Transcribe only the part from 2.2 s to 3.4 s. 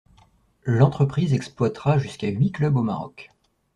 huit clubs au Maroc.